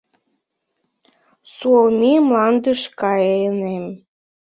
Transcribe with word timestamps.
СУОМИ 1.53 2.13
МЛАНДЫШ 2.27 2.81
КАЙЫНЕМ 2.99 3.85